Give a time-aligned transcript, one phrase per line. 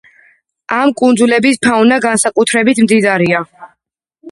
[0.77, 3.47] ამ კუნძულების ფაუნა განსაკუთრებით მდიდარია.